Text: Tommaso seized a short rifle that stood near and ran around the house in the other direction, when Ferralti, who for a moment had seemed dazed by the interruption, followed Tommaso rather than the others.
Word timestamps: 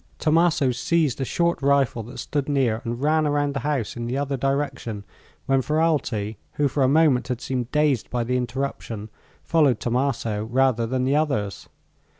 Tommaso 0.17 0.71
seized 0.71 1.21
a 1.21 1.25
short 1.25 1.61
rifle 1.61 2.01
that 2.01 2.17
stood 2.17 2.49
near 2.49 2.81
and 2.83 2.99
ran 3.03 3.27
around 3.27 3.53
the 3.53 3.59
house 3.59 3.95
in 3.95 4.07
the 4.07 4.17
other 4.17 4.35
direction, 4.35 5.03
when 5.45 5.61
Ferralti, 5.61 6.37
who 6.53 6.67
for 6.67 6.81
a 6.81 6.87
moment 6.87 7.27
had 7.27 7.39
seemed 7.39 7.71
dazed 7.71 8.09
by 8.09 8.23
the 8.23 8.35
interruption, 8.35 9.11
followed 9.43 9.79
Tommaso 9.79 10.45
rather 10.45 10.87
than 10.87 11.03
the 11.03 11.15
others. 11.15 11.69